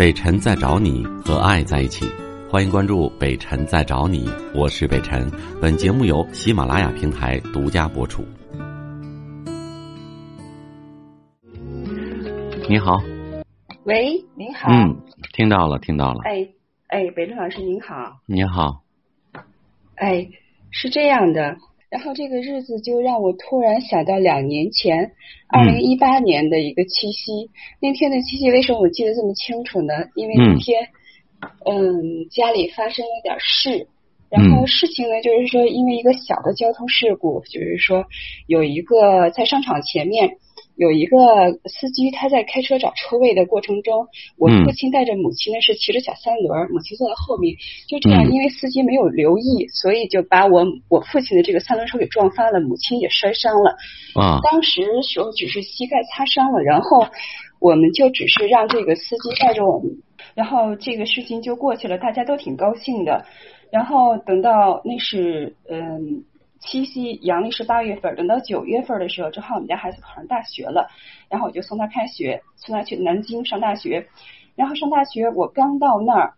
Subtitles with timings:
[0.00, 2.06] 北辰在找你和爱在一起，
[2.48, 5.30] 欢迎关注北辰在找你，我是北辰。
[5.60, 8.24] 本节目由喜马拉雅平台独家播出。
[12.66, 12.96] 你好，
[13.84, 14.70] 喂，您好。
[14.70, 14.96] 嗯，
[15.34, 16.20] 听到了，听到了。
[16.24, 16.48] 哎
[16.86, 18.20] 哎，北辰老师您好。
[18.24, 18.82] 你好。
[19.96, 20.26] 哎，
[20.70, 21.58] 是这样的，
[21.90, 25.10] 然后这个日子就让我突然想到两年前，
[25.48, 27.50] 二零一八年的一个七夕。
[27.80, 29.92] 那天的七夕为什么我记得这么清楚呢？
[30.14, 30.88] 因为那天，
[31.66, 33.88] 嗯，家里发生了点事，
[34.30, 38.06] 然后事情呢就是说，因为一个小的交通事故，就是说
[38.46, 40.38] 有一个在商场前面。
[40.80, 41.18] 有一个
[41.66, 47.54] 司机，他在开车找车位的过程中，我父亲带着母亲呢是骑着小三轮，母亲坐在后面，
[47.86, 53.76] 就这样，因为司机没有留意，所以就把我我父亲的这个三轮车给撞翻了，母亲也摔伤了。
[54.14, 57.06] 啊，当时时候只是膝盖擦伤了，然后
[57.60, 59.98] 我们就只是让这个司机带着我们，
[60.34, 63.26] 然后这个事情就过去了，大家都挺高兴的。
[63.70, 66.24] 然后等到那是嗯。
[66.60, 70.90] 七夕阳历是八月份，等到九月份的时候，正好我们家孩子考上大学了，
[71.30, 74.08] 然后我就送他开学，送他去南京上大学。
[74.56, 76.34] 然后上大学，我刚到那儿，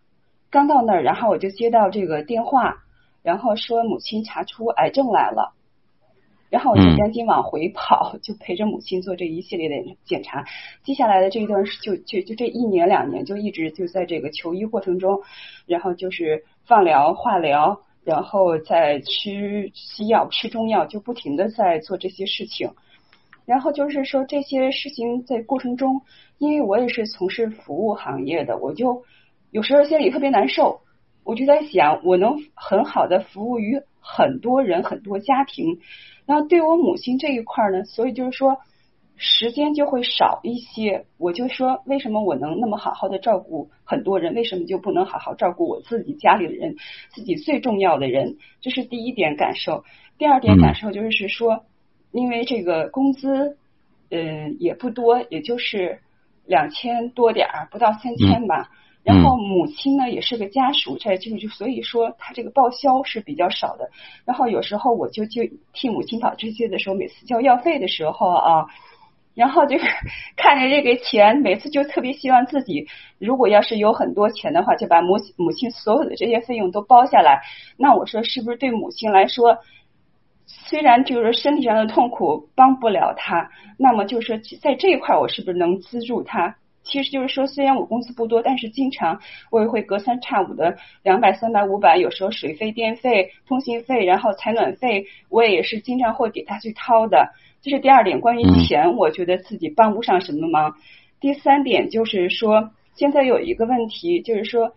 [0.49, 2.77] 刚到那儿，然后我就接到这个电话，
[3.21, 5.53] 然后说母亲查出癌症来了，
[6.49, 10.45] 然后我就赶紧往回跑，就陪着母亲做这一系列的检查。
[10.83, 15.21] 接下来的这一段就就就这一年两年，就一直就在这个求医过程中，
[15.65, 17.81] 然后就是放疗、化疗。
[18.03, 22.71] 然后再吃西药、吃中药，就不停的在做这些事情。
[23.45, 26.01] 然后就是说这些事情在过程中，
[26.37, 29.03] 因为我也是从事服务行业的，我就
[29.51, 30.81] 有时候心里特别难受。
[31.23, 35.79] 我就在想，我能很好的服务于很多人、很多家庭。
[36.25, 38.57] 然后对我母亲这一块呢，所以就是说。
[39.15, 46.75] 时间就会少一些，我就说为什么我能那么好好的照顾很多人，为什么就不能好好照顾我自己家里的人，
[47.13, 48.37] 自己最重要的人？
[48.59, 49.85] 这是第一点感受。
[50.17, 51.63] 第二点感受就是说，
[52.11, 53.57] 因为这个工资，
[54.09, 55.99] 嗯，也不多，也就是
[56.45, 58.71] 两千多点儿，不到三千吧。
[59.03, 63.91] 然后母亲呢也是个家属，这就就所以说他这个报销是比较少的。
[64.25, 68.65] 然后有时候我就就替母亲跑这些的时候，每次交药费的时候啊。
[69.35, 69.85] 然后就是
[70.35, 77.41] 看着这个钱，每次就特别希望自己，如果要是有很多钱的话，就把母母亲所有的这些费用都包下来。
[77.77, 79.57] 那我说是不是对母亲来说，
[80.45, 86.55] 虽然就是身体上的痛苦帮不了她，那么就是说在这一块我是不是能资助她？
[86.83, 97.33] 其实就是说，虽然我工资不多，但是经常我也会隔三差五的两百、三百、五百，有时候水费、电费、通信费，然后采暖费，我也是经常会给他去掏的。
[97.61, 100.75] 这是第二点，关于钱，我觉得自己帮不上什么忙。
[101.21, 104.73] 第三点就是说，现在有一个问题，就是说，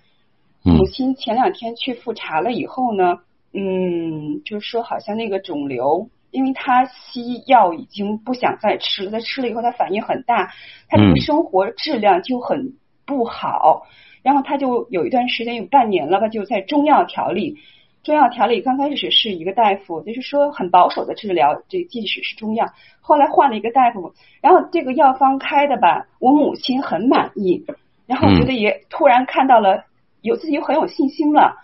[0.63, 3.19] 母亲前两天去复查了以后呢，
[3.53, 10.53] 嗯，就是说好像那个肿瘤，因为他西药已经不想再吃了，他吃了以后他反应很大，
[10.89, 13.87] 他这个生活质量就很不好，
[14.23, 17.59] 然后他就有一段时间有半年了吧，就在中药调理。
[18.03, 22.67] 中药调理刚开始是一个大夫，就是说很保守的治疗，这即使是中药。
[23.01, 27.65] 后来换了一个大夫，然后这个药方开的吧，我母亲很满意，
[28.07, 29.87] 然后觉得也突然看到了
[30.23, 31.57] 有自己很有信心了。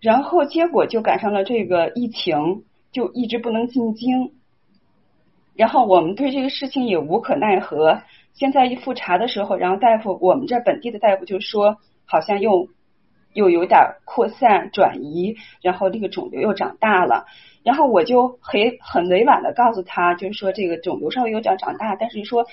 [0.00, 4.32] 然后结果就赶上了这个疫情，就一直不能进京。
[5.54, 8.02] 然后我们对这个事情也无可奈何。
[8.32, 12.68] 现在一复查的时候，然后大夫，我们这本地的大夫就说，好像又。
[13.32, 17.26] 又有点扩散转移，然后那个肿瘤又长大了，
[17.62, 22.44] 然后我就很很委婉的告诉他，就是说这个肿瘤稍微有点长大，但是说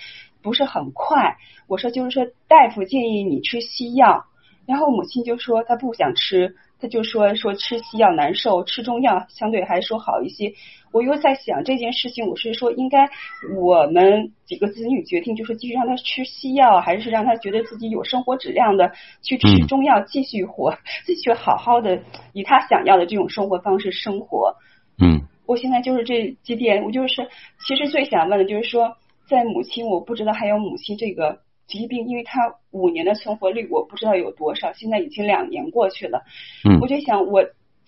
[0.43, 1.37] 不是很快。
[1.67, 4.25] 我说就是说大夫建议你吃西药，
[4.67, 6.55] 然后母亲就说她不想吃。
[6.79, 10.53] 他就说说吃西药难受，吃中药相对还说好一些。
[10.91, 13.09] 我又在想这件事情，我是说应该
[13.55, 22.01] 我们几个子女决定，就是继续让他吃西药，还是让他觉得自己有生活质量的去吃中药，继续活，继续好好的
[22.33, 24.55] 以他想要的这种生活方式生活。
[24.99, 27.27] 嗯，我现在就是这几点，我就是
[27.67, 28.95] 其实最想问的就是说，
[29.27, 31.39] 在母亲，我不知道还有母亲这个。
[31.67, 36.23] 疾病，因为他五年的存活率我不知道有多少，现在已经两年过去了，
[36.63, 37.43] 嗯，我就想我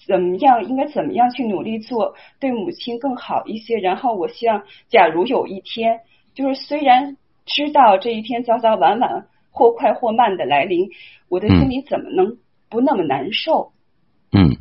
[0.06, 6.02] 怎么样应该怎么样去努力做对母亲更好一些，然后我希望假如有一天，
[6.36, 10.90] 就是虽然知道这一天早早晚晚或快或慢的来临，
[11.30, 12.38] 我的心里怎么能
[12.70, 13.72] 不那么难受？
[14.32, 14.58] 嗯，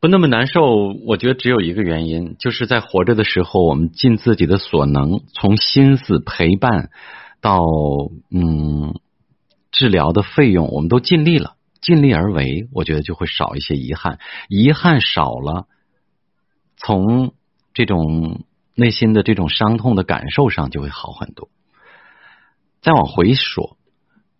[0.00, 6.90] 不那么难受，我觉得只有一个原因，就是在活着的时候，我们尽自己的所能，从心思陪伴。
[7.42, 7.60] 到
[8.30, 8.94] 嗯，
[9.70, 14.18] 治疗的费用，我们都尽力了，尽力而为，我觉得就会少一些遗憾，
[14.48, 15.66] 遗憾少了，
[16.76, 17.34] 从
[17.74, 18.44] 这种
[18.74, 21.50] 内心的这种伤痛的感受上就会好很多。
[22.80, 23.76] 再往回说，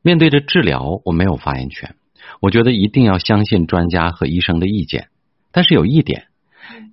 [0.01, 1.97] 面对着治疗，我没有发言权，
[2.41, 5.09] 我觉得一定要相信专家和医生的意见。
[5.51, 6.29] 但是有一点，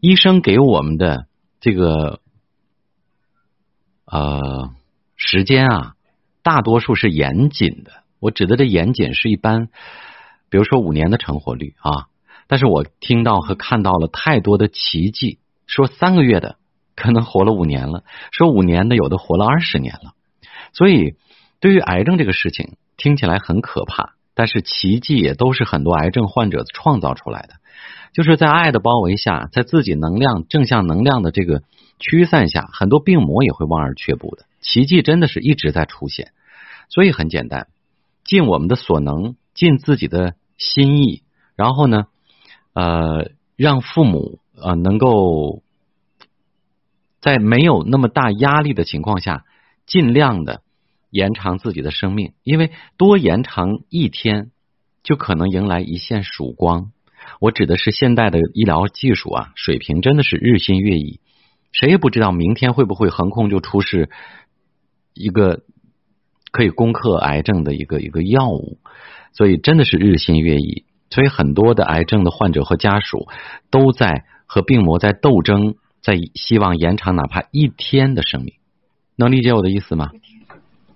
[0.01, 1.27] 医生给我们的
[1.59, 2.19] 这个
[4.05, 4.73] 呃
[5.15, 5.95] 时间啊，
[6.43, 7.91] 大多数是严谨的。
[8.19, 9.67] 我指的这严谨是一般，
[10.49, 12.07] 比如说五年的成活率啊。
[12.47, 15.37] 但是我听到和看到了太多的奇迹，
[15.67, 16.57] 说三个月的
[16.95, 20.13] 可能活了五年了，说五年的有的活了二十年了。
[20.73, 21.15] 所以，
[21.59, 27.55] 对于癌症这个事情，听起来很可怕，但是奇迹也都是很多癌症患者创造出来的。
[28.13, 31.61] 就是在爱的包围下，在自己能量正向能量的这个
[31.99, 34.45] 驱散下，很多病魔也会望而却步的。
[34.61, 36.31] 奇迹真的是一直在出现，
[36.89, 37.67] 所以很简单。
[38.23, 41.23] 尽我们的所能，尽自己的心意，
[41.55, 42.07] 然后呢，
[42.73, 45.63] 呃，让父母呃能够
[47.21, 49.45] 在没有那么大压力的情况下，
[49.85, 50.61] 尽量的
[51.09, 54.51] 延长自己的生命，因为多延长一天，
[55.01, 56.91] 就可能迎来一线曙光。
[57.39, 61.19] 我指的是现代的医疗技术啊，水平真的是日新月异，
[61.71, 64.09] 谁也不知道明天会不会横空就出世
[65.19, 65.61] 一个。
[66.51, 68.79] 可以攻克癌症的一个一个药物，
[69.33, 70.83] 所以真的是日新月异。
[71.11, 73.27] 所以很多的癌症的患者和家属
[73.69, 78.55] 都在和病魔在斗争，在希望延长哪怕一天的生命。
[79.15, 80.09] 能理解我的意思吗？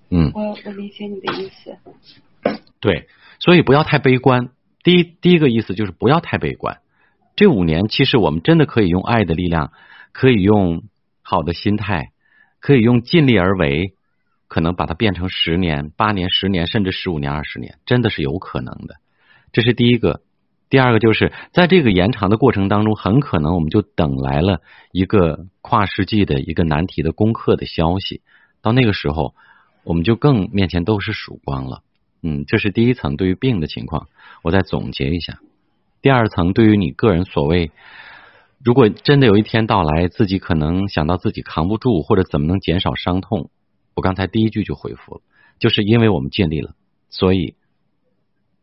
[0.10, 1.78] 嗯，我我理解你的意思。
[2.80, 4.50] 对，所以不要太悲观。
[4.82, 6.80] 第一，第一个意思就是不要太悲观。
[7.36, 9.72] 这五年其实我们真的可以用爱的力量，
[10.14, 10.82] 可以用
[11.22, 12.10] 好的心态，
[12.60, 13.94] 可以用尽力而为。
[14.54, 18.98] 可能把它变成十年、八年、十年，甚至十五年、二十年，真的是有可能的。
[19.52, 20.22] 这是第一个。
[20.70, 24.62] 第二个就是在这个延长的过程当中，很可能我们就等来了
[24.92, 28.22] 一个跨世纪的一个难题的攻克的消息。
[28.62, 29.34] 到那个时候，
[29.84, 31.82] 我们就更面前都是曙光了。
[32.22, 34.08] 嗯，这是第一层对于病的情况。
[34.44, 35.40] 我再总结一下。
[36.02, 37.72] 第二层对于你个人所谓，
[38.64, 43.50] 如果真的有一天到来，自己可能想到自己扛不住，或者怎么能减少伤痛。
[43.96, 45.22] 我刚才第一句就回复了，
[45.60, 46.76] 就是因为我们尽力了，
[47.10, 47.56] 所以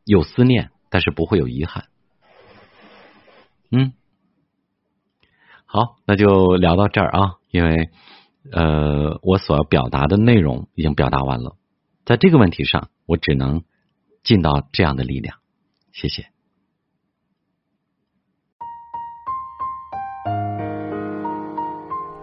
[0.04, 1.86] 有思念，但是不会有遗憾。
[3.70, 3.92] 嗯，
[5.64, 7.90] 好，那就聊到这儿啊，因为
[8.50, 11.56] 呃，我所要表达的内容已经表达完了，
[12.04, 13.62] 在这个问题上，我只能
[14.24, 15.38] 尽到这样的力量。
[15.92, 16.26] 谢谢。